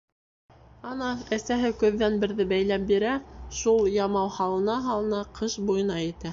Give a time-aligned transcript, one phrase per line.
[0.91, 3.13] Ана, әсәһе көҙҙән берҙе бәйләп бирә,
[3.61, 6.29] шул ямау һалына-һалына ҡыш буйына етә.